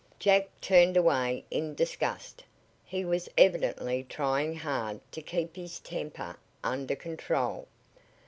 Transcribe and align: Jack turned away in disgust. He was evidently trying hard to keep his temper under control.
Jack 0.17 0.47
turned 0.61 0.97
away 0.97 1.45
in 1.51 1.75
disgust. 1.75 2.43
He 2.83 3.05
was 3.05 3.29
evidently 3.37 4.03
trying 4.03 4.55
hard 4.55 4.99
to 5.11 5.21
keep 5.21 5.55
his 5.55 5.79
temper 5.79 6.37
under 6.63 6.95
control. 6.95 7.67